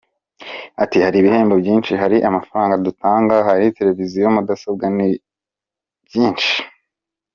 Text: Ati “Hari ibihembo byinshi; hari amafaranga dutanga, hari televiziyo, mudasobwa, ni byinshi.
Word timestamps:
Ati 0.83 0.97
“Hari 1.05 1.17
ibihembo 1.19 1.55
byinshi; 1.61 1.91
hari 2.01 2.17
amafaranga 2.29 2.81
dutanga, 2.85 3.35
hari 3.47 3.65
televiziyo, 3.77 4.25
mudasobwa, 4.35 4.85
ni 4.97 5.07
byinshi. 6.07 6.51